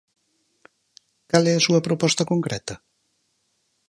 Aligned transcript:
¿Cal 1.29 1.43
é 1.51 1.53
a 1.57 1.65
súa 1.67 1.85
proposta 1.87 2.27
concreta? 2.31 2.75